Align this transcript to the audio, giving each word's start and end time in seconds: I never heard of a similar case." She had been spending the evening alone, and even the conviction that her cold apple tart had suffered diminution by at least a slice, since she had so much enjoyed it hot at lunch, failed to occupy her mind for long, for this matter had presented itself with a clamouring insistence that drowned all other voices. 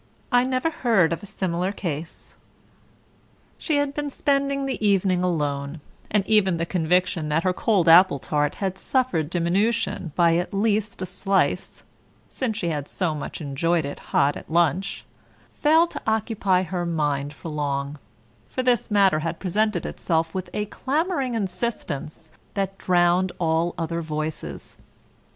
I 0.31 0.43
never 0.45 0.71
heard 0.71 1.13
of 1.13 1.21
a 1.21 1.27
similar 1.27 1.71
case." 1.71 2.33
She 3.59 3.75
had 3.75 3.93
been 3.93 4.09
spending 4.09 4.65
the 4.65 4.83
evening 4.83 5.23
alone, 5.23 5.79
and 6.09 6.25
even 6.25 6.57
the 6.57 6.65
conviction 6.65 7.29
that 7.29 7.43
her 7.43 7.53
cold 7.53 7.87
apple 7.87 8.17
tart 8.17 8.55
had 8.55 8.79
suffered 8.79 9.29
diminution 9.29 10.11
by 10.15 10.37
at 10.37 10.55
least 10.55 11.03
a 11.03 11.05
slice, 11.05 11.83
since 12.31 12.57
she 12.57 12.69
had 12.69 12.87
so 12.87 13.13
much 13.13 13.41
enjoyed 13.41 13.85
it 13.85 13.99
hot 14.09 14.35
at 14.35 14.49
lunch, 14.51 15.05
failed 15.53 15.91
to 15.91 16.01
occupy 16.07 16.63
her 16.63 16.83
mind 16.83 17.31
for 17.31 17.49
long, 17.49 17.99
for 18.49 18.63
this 18.63 18.89
matter 18.89 19.19
had 19.19 19.37
presented 19.37 19.85
itself 19.85 20.33
with 20.33 20.49
a 20.51 20.65
clamouring 20.65 21.35
insistence 21.35 22.31
that 22.55 22.79
drowned 22.79 23.33
all 23.37 23.75
other 23.77 24.01
voices. 24.01 24.79